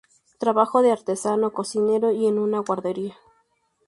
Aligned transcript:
Trabajó 0.39 0.81
de 0.81 0.91
artesano, 0.91 1.53
cocinero 1.53 2.09
y 2.09 2.25
en 2.25 2.39
una 2.39 2.57
guardería. 2.57 3.15